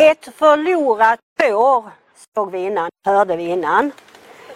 [0.00, 1.20] Ett förlorat
[1.52, 1.90] år
[2.34, 3.92] såg vi innan, hörde vi innan.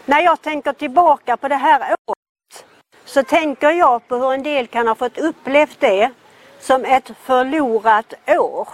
[0.05, 2.65] När jag tänker tillbaka på det här året
[3.05, 6.11] så tänker jag på hur en del kan ha fått upplevt det
[6.61, 8.69] som ett förlorat år.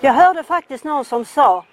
[0.00, 1.64] Jag hörde faktiskt någon som sa,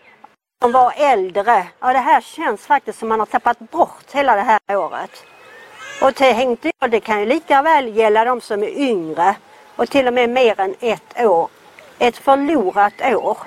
[0.62, 4.42] som var äldre, ja det här känns faktiskt som man har tappat bort hela det
[4.42, 5.24] här året.
[6.02, 9.36] Och tänkte jag, det kan ju lika väl gälla de som är yngre
[9.76, 11.50] och till och med mer än ett år.
[12.00, 13.38] Ett förlorat år.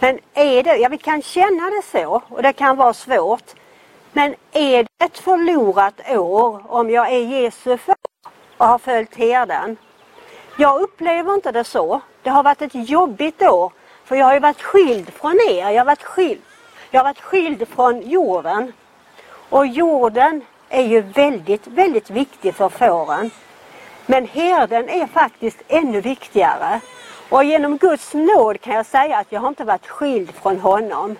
[0.00, 3.54] Men är det, ja vi kan känna det så och det kan vara svårt.
[4.12, 7.94] Men är det ett förlorat år om jag är Jesu får
[8.56, 9.76] och har följt herden?
[10.58, 12.00] Jag upplever inte det så.
[12.22, 13.72] Det har varit ett jobbigt år
[14.04, 15.70] för jag har ju varit skild från er.
[15.70, 16.40] Jag har varit skild,
[16.90, 18.72] jag har varit skild från jorden.
[19.48, 23.30] Och jorden är ju väldigt, väldigt viktig för fåren.
[24.06, 26.80] Men herden är faktiskt ännu viktigare.
[27.30, 31.16] Och genom Guds nåd kan jag säga att jag har inte varit skild från honom.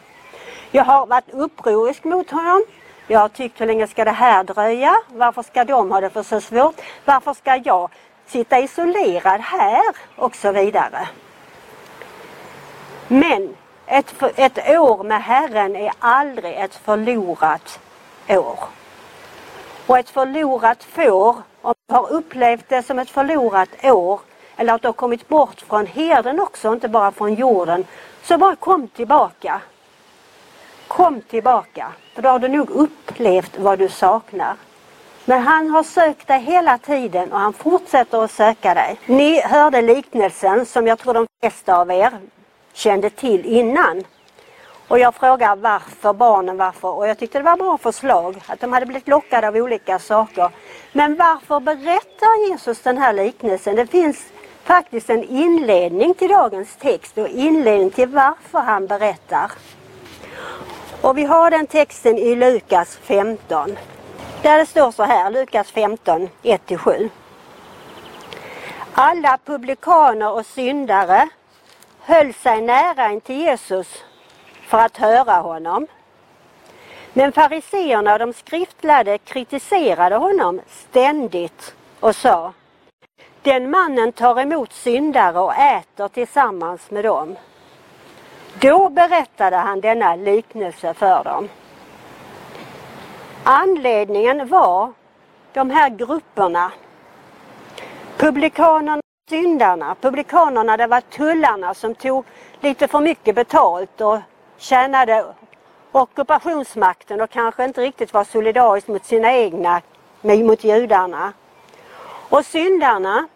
[0.71, 2.65] Jag har varit upprorisk mot honom.
[3.07, 4.97] Jag har tyckt hur länge ska det här dröja?
[5.09, 6.81] Varför ska de ha det för så svårt?
[7.05, 7.91] Varför ska jag
[8.27, 9.95] sitta isolerad här?
[10.17, 11.09] Och så vidare.
[13.09, 17.81] Men ett, ett år med Herren är aldrig ett förlorat
[18.29, 18.59] år.
[19.87, 24.21] Och ett förlorat får, om du har upplevt det som ett förlorat år,
[24.61, 27.85] eller att du har kommit bort från herden också, inte bara från jorden,
[28.23, 29.61] så bara kom tillbaka.
[30.89, 34.57] Kom tillbaka, för då har du nog upplevt vad du saknar.
[35.25, 39.01] Men han har sökt dig hela tiden och han fortsätter att söka dig.
[39.07, 42.11] Ni hörde liknelsen som jag tror de flesta av er
[42.73, 44.05] kände till innan.
[44.89, 48.73] Och jag frågar varför barnen varför och jag tyckte det var bra förslag att de
[48.73, 50.51] hade blivit lockade av olika saker.
[50.93, 53.77] Men varför berättar Jesus den här liknelsen?
[53.77, 54.27] Det finns
[54.71, 59.53] faktiskt en inledning till dagens text och inledning till varför han berättar.
[61.01, 63.77] Och vi har den texten i Lukas 15.
[64.43, 67.11] Där det står så här, Lukas 15, 1-7.
[68.95, 71.29] Alla publikaner och syndare
[72.01, 74.05] höll sig nära in till Jesus
[74.63, 75.87] för att höra honom.
[77.13, 82.53] Men fariseerna och de skriftlärde kritiserade honom ständigt och sa
[83.43, 87.37] den mannen tar emot syndare och äter tillsammans med dem.
[88.61, 91.49] Då berättade han denna liknelse för dem.
[93.45, 94.93] Anledningen var
[95.53, 96.73] de här grupperna.
[98.17, 99.97] Publikanerna och syndarna.
[100.01, 102.25] Publikanerna det var tullarna som tog
[102.61, 104.19] lite för mycket betalt och
[104.57, 105.25] tjänade
[105.93, 109.81] ockupationsmakten och kanske inte riktigt var solidarisk mot sina egna,
[110.23, 111.33] mot judarna.
[112.31, 113.29] Och syndarna,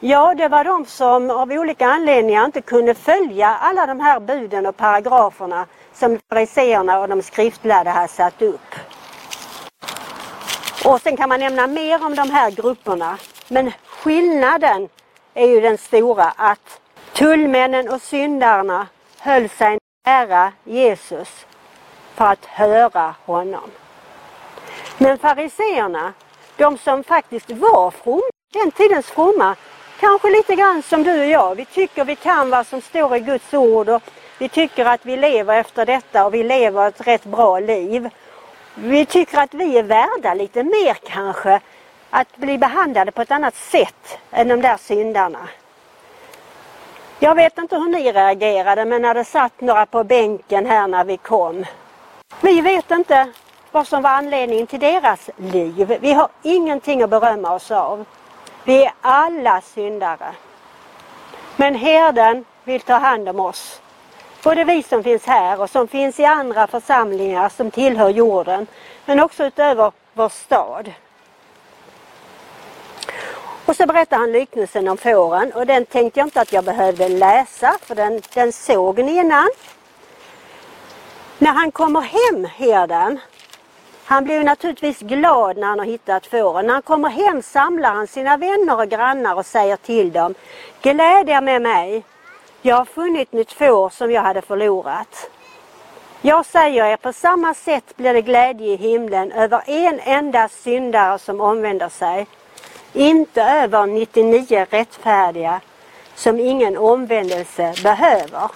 [0.00, 4.66] ja det var de som av olika anledningar inte kunde följa alla de här buden
[4.66, 8.74] och paragraferna som fariséerna och de skriftlärda hade satt upp.
[10.84, 13.18] Och sen kan man nämna mer om de här grupperna.
[13.48, 14.88] Men skillnaden
[15.34, 16.80] är ju den stora att
[17.12, 18.86] tullmännen och syndarna
[19.18, 21.46] höll sig nära Jesus
[22.14, 23.70] för att höra honom.
[24.98, 26.12] Men fariseerna,
[26.60, 29.56] de som faktiskt var fromma, den tidens fromma,
[30.00, 31.54] kanske lite grann som du och jag.
[31.54, 34.02] Vi tycker vi kan vad som står i Guds ord och
[34.38, 38.10] vi tycker att vi lever efter detta och vi lever ett rätt bra liv.
[38.74, 41.60] Vi tycker att vi är värda lite mer kanske,
[42.10, 45.48] att bli behandlade på ett annat sätt än de där syndarna.
[47.18, 51.04] Jag vet inte hur ni reagerade men när det satt några på bänken här när
[51.04, 51.64] vi kom.
[52.40, 53.28] Vi vet inte
[53.70, 55.98] vad som var anledningen till deras liv.
[56.00, 58.04] Vi har ingenting att berömma oss av.
[58.64, 60.34] Vi är alla syndare.
[61.56, 63.80] Men herden vill ta hand om oss.
[64.42, 68.66] Både vi som finns här och som finns i andra församlingar som tillhör jorden.
[69.04, 70.92] Men också utöver vår stad.
[73.66, 77.08] Och så berättar han liknelsen om fåren och den tänkte jag inte att jag behövde
[77.08, 79.48] läsa för den, den såg ni innan.
[81.38, 83.20] När han kommer hem, herden,
[84.10, 86.66] han blir naturligtvis glad när han har hittat fåren.
[86.66, 90.34] När han kommer hem samlar han sina vänner och grannar och säger till dem
[90.82, 92.04] Gläd er med mig.
[92.62, 95.30] Jag har funnit mitt får som jag hade förlorat.
[96.20, 101.18] Jag säger er, på samma sätt blir det glädje i himlen över en enda syndare
[101.18, 102.26] som omvänder sig
[102.92, 105.60] inte över 99 rättfärdiga
[106.14, 108.50] som ingen omvändelse behöver.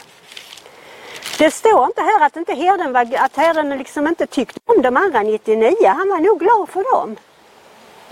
[1.39, 4.97] Det står inte här att, inte herden, var, att herden liksom inte tyckte om de
[4.97, 5.77] andra 99.
[5.87, 7.17] Han var nog glad för dem.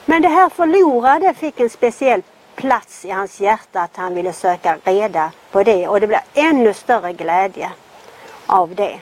[0.04, 2.22] Men det här förlorade fick en speciell
[2.54, 6.74] plats i hans hjärta att han ville söka reda på det och det blev ännu
[6.74, 7.70] större glädje
[8.46, 9.00] av det.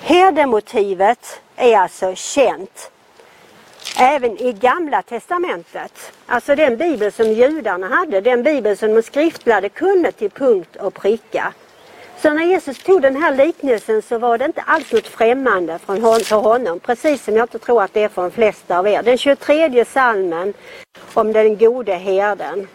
[0.00, 2.90] Herdemotivet är alltså känt
[3.98, 6.12] även i Gamla Testamentet.
[6.26, 10.94] Alltså den bibel som judarna hade, den bibel som de skriftlärde kunde till punkt och
[10.94, 11.52] pricka.
[12.22, 16.36] Så när Jesus tog den här liknelsen så var det inte alls något främmande för
[16.36, 19.02] honom, precis som jag inte tror att det är för de flesta av er.
[19.02, 20.54] Den 23 salmen
[21.14, 22.68] om den gode herden.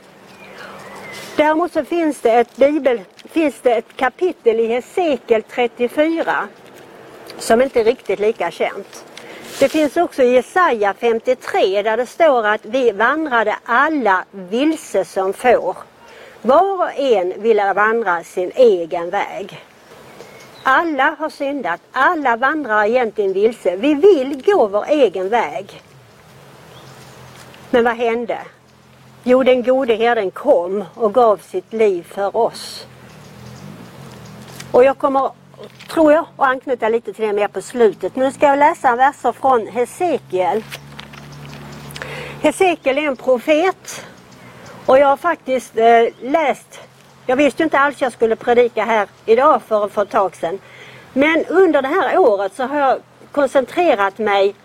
[1.36, 6.48] Däremot så finns det ett, bibel, finns det ett kapitel i Hesekiel 34
[7.38, 9.06] som inte är riktigt lika känt.
[9.60, 15.34] Det finns också i Jesaja 53 där det står att vi vandrade alla vilse som
[15.34, 15.78] får.
[16.48, 19.66] Var och en ville vandra sin egen väg.
[20.64, 23.76] Alla har syndat, alla vandrar egentligen vilse.
[23.76, 25.82] Vi vill gå vår egen väg.
[27.70, 28.38] Men vad hände?
[29.24, 32.88] Jo, den gode herden kom och gav sitt liv för oss.
[34.72, 35.32] Och jag kommer,
[35.90, 38.16] tror jag, att anknyta lite till det mer på slutet.
[38.16, 40.64] Nu ska jag läsa verser från Hesekiel.
[42.42, 44.06] Hesekiel är en profet
[44.88, 46.80] och jag har faktiskt eh, läst,
[47.26, 50.60] jag visste inte alls jag skulle predika här idag för, för ett tag sedan.
[51.14, 53.00] Men under det här året så har jag
[53.32, 54.56] koncentrerat mig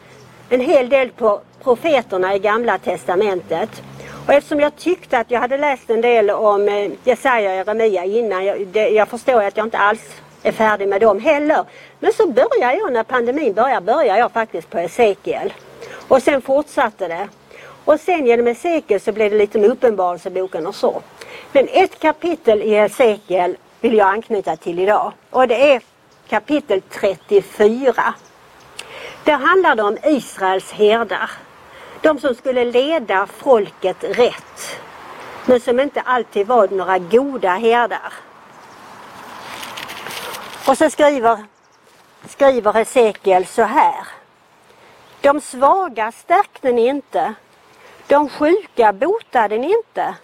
[0.48, 3.82] en hel del på profeterna i Gamla Testamentet.
[4.26, 8.04] Och eftersom jag tyckte att jag hade läst en del om eh, Jesaja och Jeremia
[8.04, 11.64] innan, jag, det, jag förstår att jag inte alls är färdig med dem heller.
[12.00, 15.52] Men så började jag, när pandemin började, började jag faktiskt på Esekiel.
[16.08, 17.28] Och sen fortsatte det.
[17.84, 21.02] Och sen genom Hesekiel så blev det lite med Uppenbarelseboken och så.
[21.52, 25.12] Men ett kapitel i Hesekiel vill jag anknyta till idag.
[25.30, 25.82] Och det är
[26.28, 28.14] kapitel 34.
[29.24, 31.30] Där handlar det om Israels herdar.
[32.00, 34.78] De som skulle leda folket rätt.
[35.46, 38.12] Men som inte alltid var några goda herdar.
[40.68, 41.38] Och så skriver,
[42.28, 44.06] skriver Hesekiel så här.
[45.20, 47.34] De svaga stärkte ni inte.
[48.12, 50.14] De sjuka botade ni inte.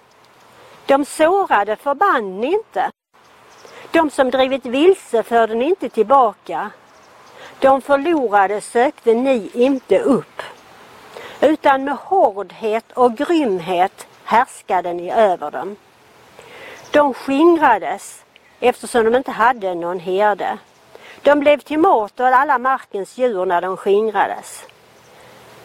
[0.86, 2.90] De sårade förband ni inte.
[3.90, 6.70] De som drivit vilse förde ni inte tillbaka.
[7.58, 10.42] De förlorade sökte ni inte upp.
[11.40, 15.76] Utan med hårdhet och grymhet härskade ni över dem.
[16.90, 18.24] De skingrades
[18.60, 20.58] eftersom de inte hade någon herde.
[21.22, 24.64] De blev till mat åt alla markens djur när de skingrades.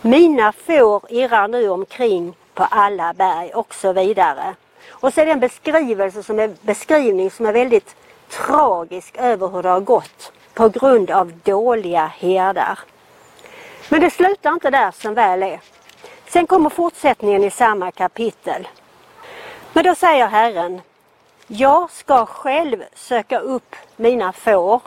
[0.06, 4.56] Mina får irrar nu omkring på alla berg och så vidare.
[4.90, 7.96] Och så är det en beskrivelse som är, beskrivning som är väldigt
[8.30, 12.80] tragisk över hur det har gått på grund av dåliga herdar.
[13.90, 15.60] Men det slutar inte där som väl är.
[16.28, 18.68] Sen kommer fortsättningen i samma kapitel.
[19.74, 20.82] Men då säger Herren,
[21.48, 24.82] jag ska själv söka upp mina får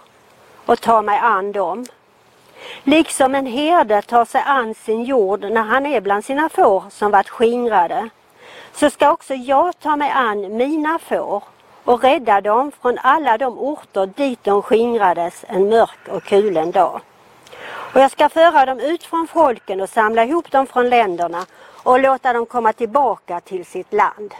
[0.67, 1.87] och ta mig an dem.
[2.85, 7.11] Liksom en herde tar sig an sin jord när han är bland sina får som
[7.11, 8.09] varit skingrade,
[8.73, 11.43] så ska också jag ta mig an mina får
[11.85, 17.01] och rädda dem från alla de orter dit de skingrades en mörk och kulen dag.
[17.67, 21.47] Och jag ska föra dem ut från folken och samla ihop dem från länderna
[21.83, 24.35] och låta dem komma tillbaka till sitt land.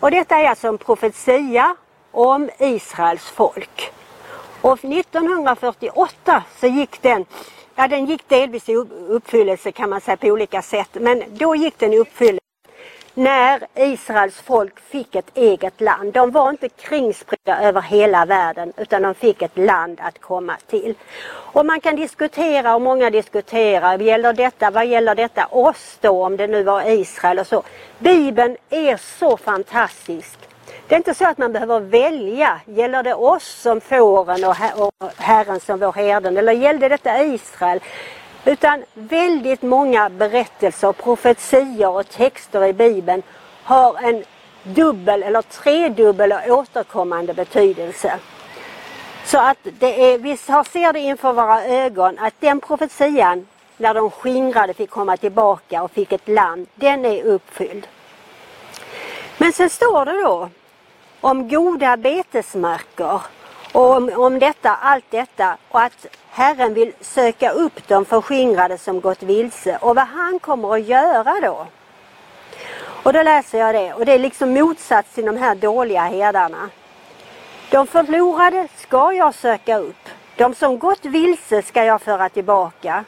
[0.00, 1.76] Och detta är alltså en profetia
[2.10, 3.92] om Israels folk.
[4.64, 7.24] Och 1948 så gick den,
[7.74, 8.74] ja den gick delvis i
[9.08, 12.40] uppfyllelse kan man säga på olika sätt, men då gick den i uppfyllelse
[13.14, 16.12] när Israels folk fick ett eget land.
[16.12, 20.94] De var inte kringspridda över hela världen utan de fick ett land att komma till.
[21.26, 26.36] Och man kan diskutera och många diskuterar, gäller detta, vad gäller detta oss då om
[26.36, 27.62] det nu var Israel och så.
[27.98, 30.38] Bibeln är så fantastisk.
[30.88, 34.56] Det är inte så att man behöver välja, gäller det oss som fåren och
[35.16, 37.80] Herren som vår herden eller gällde detta Israel?
[38.44, 43.22] Utan väldigt många berättelser, profetior och texter i Bibeln
[43.62, 44.24] har en
[44.62, 48.18] dubbel eller tredubbel och återkommande betydelse.
[49.24, 54.10] Så att det är, vi ser det inför våra ögon att den profetian när de
[54.10, 57.86] skingrade fick komma tillbaka och fick ett land, den är uppfylld.
[59.38, 60.50] Men sen står det då
[61.24, 63.20] om goda betesmarker
[63.72, 69.00] och om, om detta, allt detta och att Herren vill söka upp de förskingrade som
[69.00, 71.66] gått vilse och vad han kommer att göra då.
[73.02, 76.68] Och då läser jag det och det är liksom motsats till de här dåliga herdarna.
[77.70, 80.08] De förlorade ska jag söka upp.
[80.36, 83.04] De som gått vilse ska jag föra tillbaka.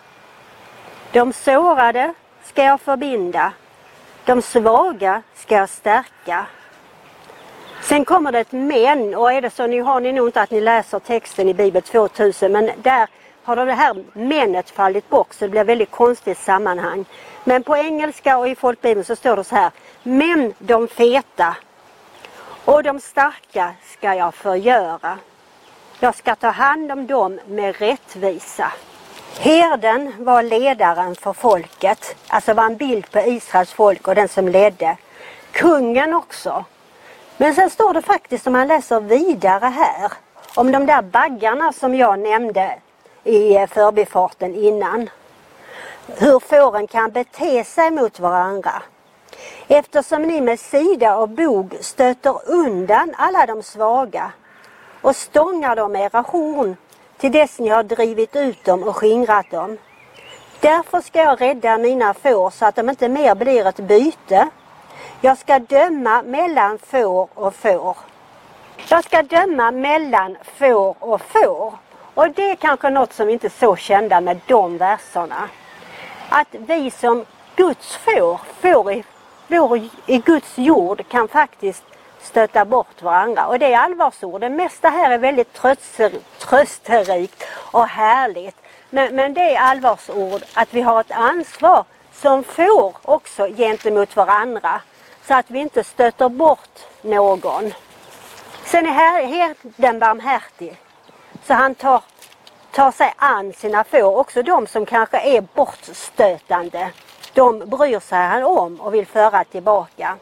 [1.13, 3.53] De sårade ska jag förbinda.
[4.25, 6.47] De svaga ska jag stärka.
[7.89, 10.51] Sen kommer det ett men och är det så, nu har ni nog inte att
[10.51, 13.09] ni läser texten i Bibel 2000 men där
[13.45, 17.05] har det här menet fallit bort så det blir väldigt konstigt sammanhang.
[17.45, 19.71] Men på engelska och i folkbibeln så står det så här.
[20.03, 21.57] Men de feta
[22.65, 25.19] och de starka ska jag förgöra.
[26.01, 28.73] Jag ska ta hand om dem med rättvisa.
[29.41, 34.49] Herden var ledaren för folket, alltså var en bild på Israels folk och den som
[34.49, 34.97] ledde.
[35.53, 36.65] Kungen också.
[37.37, 40.13] Men sen står det faktiskt om man läser vidare här
[40.55, 42.79] om de där baggarna som jag nämnde
[43.25, 45.11] i eh, förbifarten innan.
[46.07, 48.83] Hur fåren kan bete sig mot varandra.
[49.69, 54.33] Eftersom ni med sida och bog stöter undan alla de svaga
[55.01, 56.77] och stångar dem med era horn
[57.17, 59.79] till dess ni har drivit ut dem och skingrat dem.
[60.61, 64.49] Därför ska jag rädda mina får så att de inte mer blir ett byte.
[65.21, 67.97] Jag ska döma mellan får och får.
[68.89, 71.75] Jag ska döma mellan får och får.
[72.15, 75.49] Och det är kanske något som inte är så kända med de verserna.
[76.29, 77.25] Att vi som
[77.57, 79.05] Guds får, får i,
[79.49, 81.85] får i Guds jord kan faktiskt
[82.21, 83.47] stöta bort varandra.
[83.47, 84.41] Och det är allvarsord.
[84.41, 88.57] Det mesta här är väldigt tröster, trösterikt och härligt.
[88.91, 94.81] Men, men det är allvarsord att vi har ett ansvar som får också gentemot varandra.
[95.27, 97.73] Så att vi inte stöter bort någon.
[98.65, 100.81] Sen är herden barmhärtig.
[101.47, 102.03] Så han tar,
[102.73, 106.91] tar sig an sina får, också de som kanske är bortstötande.
[107.35, 110.17] De bryr sig han om och vill föra tillbaka.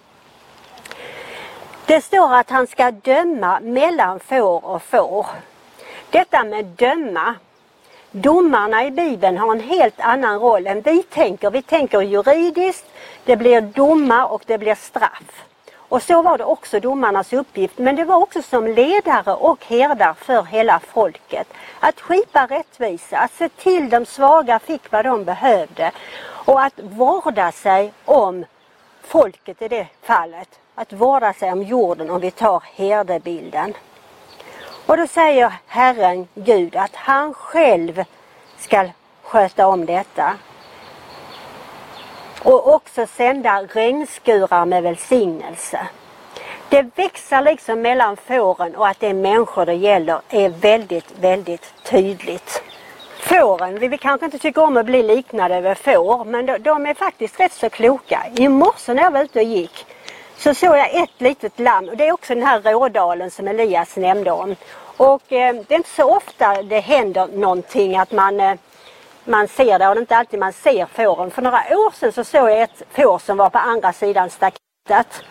[1.86, 5.26] Det står att han ska döma mellan får och får.
[6.10, 7.34] Detta med döma.
[8.16, 11.50] Domarna i Bibeln har en helt annan roll än vi tänker.
[11.50, 12.86] Vi tänker juridiskt,
[13.24, 15.44] det blir domar och det blir straff.
[15.76, 20.14] Och så var det också domarnas uppgift, men det var också som ledare och herdar
[20.14, 21.48] för hela folket.
[21.80, 25.90] Att skipa rättvisa, att se till de svaga fick vad de behövde
[26.24, 28.44] och att vårda sig om
[29.02, 33.74] folket i det fallet att vårda sig om jorden om vi tar herdebilden.
[34.86, 38.04] Och då säger Herren Gud att han själv
[38.58, 38.88] ska
[39.22, 40.34] sköta om detta.
[42.42, 45.86] Och också sända regnskurar med välsignelse.
[46.68, 51.74] Det växer liksom mellan fåren och att det är människor det gäller är väldigt, väldigt
[51.82, 52.62] tydligt.
[53.20, 56.94] Fåren, vi kanske inte tycker om att bli liknade vid får, men de, de är
[56.94, 58.26] faktiskt rätt så kloka.
[58.36, 59.86] I morse när jag var ute och gick
[60.36, 63.96] så såg jag ett litet lamm och det är också den här rådalen som Elias
[63.96, 64.56] nämnde om.
[64.96, 68.54] Och eh, det är inte så ofta det händer någonting att man, eh,
[69.24, 71.30] man ser det och det är inte alltid man ser fåren.
[71.30, 75.24] För några år sedan så såg jag ett får som var på andra sidan staketet.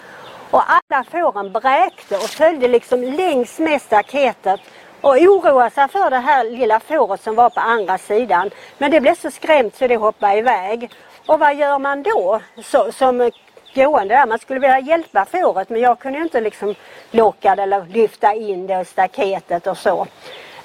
[0.51, 4.59] Och alla fåren bräkte och följde liksom längs med staketet
[5.01, 8.49] och oroade sig för det här lilla fåret som var på andra sidan.
[8.77, 10.91] Men det blev så skrämt så det hoppade iväg.
[11.25, 13.31] Och vad gör man då så, som
[13.75, 14.25] gående där.
[14.25, 16.75] Man skulle vilja hjälpa fåret men jag kunde ju inte liksom
[17.11, 20.07] locka det eller lyfta in det i staketet och så.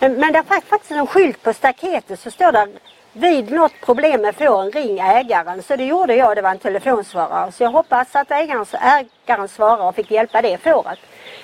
[0.01, 2.69] Men det är faktiskt en skylt på staketet så står det
[3.13, 5.63] vid något problem med fåren ring ägaren.
[5.63, 7.53] Så det gjorde jag, det var en telefonsvarare.
[7.53, 8.67] Så jag hoppas att ägaren,
[9.27, 10.99] ägaren svarade och fick hjälpa det fåret.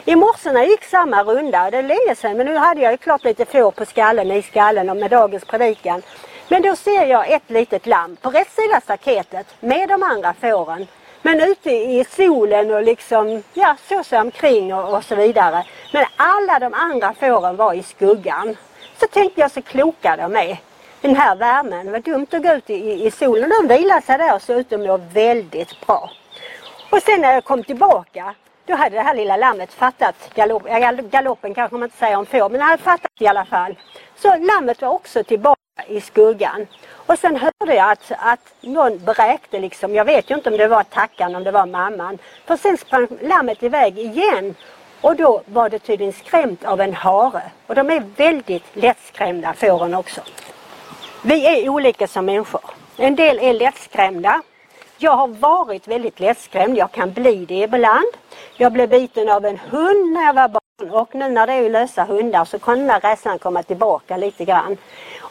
[0.04, 2.92] I morse när jag gick samma runda, det är länge sedan, men nu hade jag
[2.92, 6.02] ju klart lite får på skallen, i skallen och med dagens predikan.
[6.48, 10.86] Men då ser jag ett litet lamm på rätt sida staketet med de andra fåren.
[11.26, 15.64] Men ute i solen och liksom, ja, så sig omkring och, och så vidare.
[15.92, 18.56] Men alla de andra fåren var i skuggan.
[19.00, 20.58] Så tänkte jag så kloka de är.
[21.00, 23.50] Den här värmen, det var dumt att gå ut i, i solen.
[23.50, 26.10] De vilade sig där och såg ut att må väldigt bra.
[26.90, 28.34] Och sen när jag kom tillbaka,
[28.66, 30.62] då hade det här lilla lammet fattat galopp,
[31.10, 33.78] galoppen kanske man inte säger om får, men det hade fattat i alla fall.
[34.16, 35.53] Så lammet var också tillbaka
[35.86, 36.66] i skuggan.
[37.06, 40.68] Och sen hörde jag att, att någon bräkte liksom, jag vet ju inte om det
[40.68, 42.18] var tackan, om det var mamman.
[42.46, 44.54] För sen sprang lammet iväg igen
[45.00, 47.42] och då var det tydligen skrämt av en hare.
[47.66, 50.20] Och de är väldigt lättskrämda fåren också.
[51.22, 52.64] Vi är olika som människor.
[52.96, 54.42] En del är lättskrämda.
[54.98, 58.12] Jag har varit väldigt lättskrämd, jag kan bli det ibland.
[58.56, 61.70] Jag blev biten av en hund när jag var barn och nu när det är
[61.70, 64.76] lösa hundar så kan den där rädslan komma tillbaka lite grann.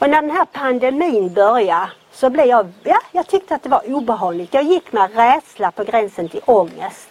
[0.04, 3.94] Och när den här pandemin började så blev jag, ja, jag tyckte att det var
[3.94, 4.54] obehagligt.
[4.54, 7.10] Jag gick med rädsla på gränsen till ångest.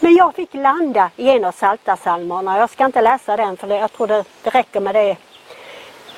[0.00, 2.58] Men jag fick landa i en av Psaltarpsalmerna.
[2.58, 5.16] Jag ska inte läsa den för jag tror det, det räcker med det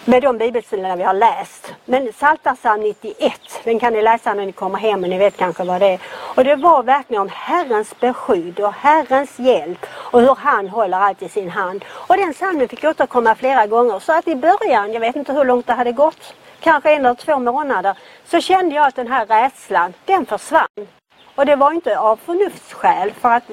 [0.09, 1.75] med de bibelsidorna vi har läst.
[1.85, 3.33] Men Psaltarpsalm 91,
[3.65, 6.01] den kan ni läsa när ni kommer hem och ni vet kanske vad det är.
[6.37, 11.23] Och det var verkligen om Herrens beskydd och Herrens hjälp och hur han håller allt
[11.23, 11.85] i sin hand.
[11.89, 15.45] Och den psalmen fick återkomma flera gånger så att i början, jag vet inte hur
[15.45, 19.27] långt det hade gått, kanske en eller två månader, så kände jag att den här
[19.27, 20.87] rädslan, den försvann.
[21.35, 23.45] Och det var inte av förnuftsskäl för att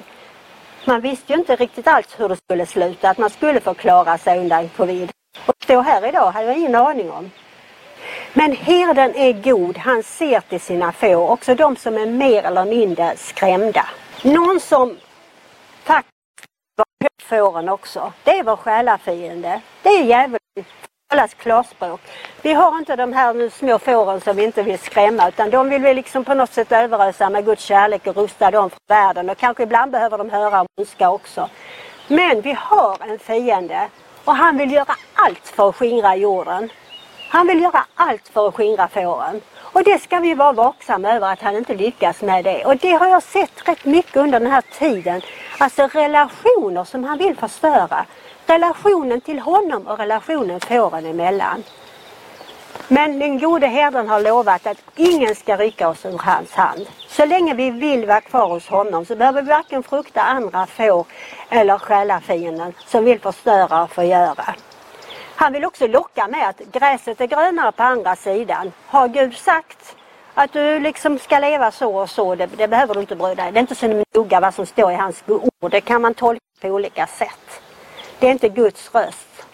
[0.86, 4.18] man visste ju inte riktigt alls hur det skulle sluta, att man skulle få klara
[4.18, 5.12] sig undan covid.
[5.46, 7.32] Och stå här idag hade jag ingen aning om.
[8.34, 12.66] Men herden är god, han ser till sina får, också de som är mer eller
[12.66, 13.86] mindre skrämda.
[14.22, 14.98] Någon som
[15.84, 16.16] faktiskt
[16.76, 19.62] var på fåren också, det är vår själafiende.
[19.82, 20.40] Det är djävulen,
[21.10, 22.02] talas klarspråk.
[22.42, 25.70] Vi har inte de här nu små fåren som vi inte vill skrämma utan de
[25.70, 29.30] vill vi liksom på något sätt överösa med Guds kärlek och rusta dem för världen
[29.30, 31.50] och kanske ibland behöver de höra om ondska också.
[32.08, 33.88] Men vi har en fiende
[34.26, 36.70] och han vill göra allt för att skingra jorden.
[37.30, 39.42] Han vill göra allt för att skingra fåren.
[39.58, 42.66] Och det ska vi vara vaksamma över att han inte lyckas med det.
[42.66, 45.22] Och det har jag sett rätt mycket under den här tiden.
[45.58, 48.06] Alltså relationer som han vill förstöra.
[48.46, 51.64] Relationen till honom och relationen fåren emellan.
[52.88, 56.88] Men den gode herden har lovat att ingen ska rycka oss ur hans hand.
[57.16, 61.06] Så länge vi vill vara kvar hos honom så behöver vi varken frukta andra får
[61.50, 64.56] eller själafienden som vill förstöra och förgöra.
[65.36, 68.72] Han vill också locka med att gräset är grönare på andra sidan.
[68.88, 69.96] Har Gud sagt
[70.34, 73.52] att du liksom ska leva så och så, det, det behöver du inte bry dig.
[73.52, 75.72] Det är inte så noga vad som står i hans ord.
[75.72, 77.62] Det kan man tolka på olika sätt.
[78.20, 79.46] Det är inte Guds röst.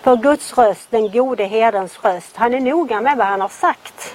[0.00, 4.14] För Guds röst, den gode herdens röst, han är noga med vad han har sagt.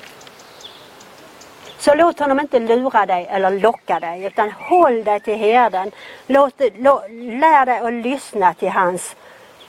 [1.85, 5.91] Så låt honom inte lura dig eller locka dig utan håll dig till herden.
[6.27, 9.15] Låt, lå, lär dig att lyssna till hans,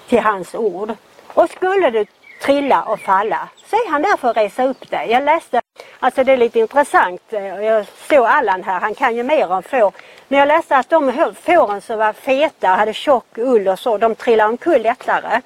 [0.09, 0.93] till hans ord.
[1.27, 2.07] Och skulle du
[2.43, 5.11] trilla och falla så är han där för att resa upp dig.
[5.11, 5.61] Jag läste,
[6.01, 9.63] alltså det är lite intressant, eh, jag såg Allan här, han kan ju mer om
[9.63, 9.93] får.
[10.29, 14.15] Men jag läste att de fåren som var feta, hade tjock ull och så, de
[14.15, 15.41] trillade omkull lättare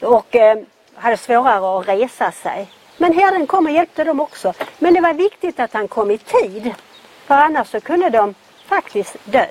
[0.00, 0.58] och eh,
[0.94, 2.68] hade svårare att resa sig.
[2.96, 4.52] Men herden kom och hjälpte dem också.
[4.78, 6.74] Men det var viktigt att han kom i tid.
[7.26, 8.34] För annars så kunde de
[8.66, 9.46] faktiskt dö.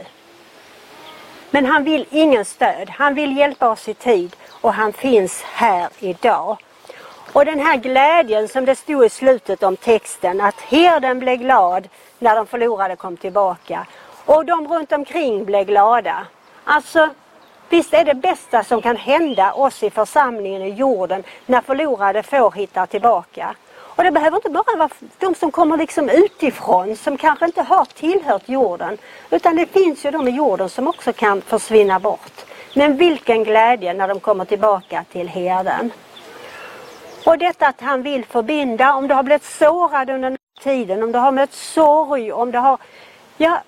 [1.52, 2.90] Men han vill ingen stöd.
[2.90, 6.58] Han vill hjälpa oss i tid och han finns här idag.
[7.34, 11.90] Och den här glädjen som det stod i slutet om texten, att herden blev glad
[12.20, 13.88] när de förlorade kom tillbaka.
[14.26, 16.26] Och de runt omkring blev glada.
[16.64, 17.10] Alltså,
[17.72, 22.52] Visst är det bästa som kan hända oss i församlingen i jorden när förlorade får
[22.52, 23.56] hittar tillbaka.
[23.78, 27.86] Och det behöver inte bara vara de som kommer liksom utifrån som kanske inte har
[27.86, 28.98] tillhört jorden.
[29.30, 32.46] Utan det finns ju de i jorden som också kan försvinna bort.
[32.76, 35.92] Men vilken glädje när de kommer tillbaka till herden.
[37.26, 41.04] Och detta att han vill förbinda, om du har blivit sårad under den här tiden,
[41.04, 42.78] om du har mött sorg, om du har
[43.38, 43.62] ja,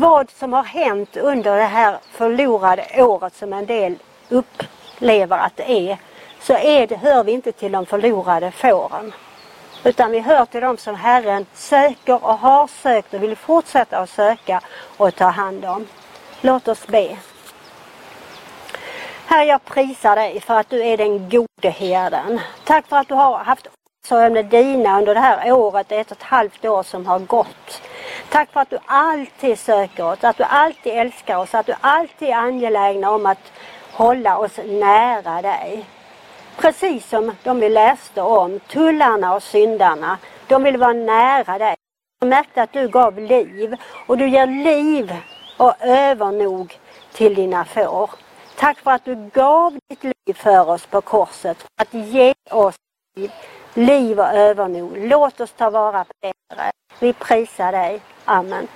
[0.00, 3.94] vad som har hänt under det här förlorade året som en del
[4.28, 5.98] upplever att det är,
[6.40, 9.12] så är det, hör vi inte till de förlorade fåren.
[9.84, 14.10] Utan vi hör till dem som Herren söker och har sökt och vill fortsätta att
[14.10, 14.60] söka
[14.96, 15.86] och ta hand om.
[16.40, 17.16] Låt oss be.
[19.26, 22.40] Herre, jag prisar dig för att du är den gode herden.
[22.64, 23.66] Tack för att du har haft
[24.02, 27.89] omsorg om dina under det här året, ett och ett halvt år som har gått.
[28.30, 32.28] Tack för att du alltid söker oss, att du alltid älskar oss, att du alltid
[32.28, 33.52] är angelägen om att
[33.92, 35.86] hålla oss nära dig.
[36.56, 41.74] Precis som de vi läste om, tullarna och syndarna, de vill vara nära dig.
[42.20, 45.16] Jag märkte att du gav liv och du ger liv
[45.56, 46.78] och övernog
[47.12, 48.10] till dina får.
[48.56, 52.74] Tack för att du gav ditt liv för oss på korset, för att ge oss
[53.16, 53.30] liv,
[53.74, 54.96] liv och övernog.
[54.98, 56.32] Låt oss ta vara på det.
[57.00, 58.00] Vi prisar dig.
[58.24, 58.68] Amen.